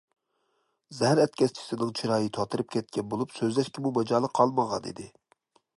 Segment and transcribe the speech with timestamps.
[0.99, 5.11] زەھەر ئەتكەسچىسىنىڭ چىرايى تاتىرىپ كەتكەن بولۇپ، سۆزلەشكىمۇ ماجالى قالمىغانىدى.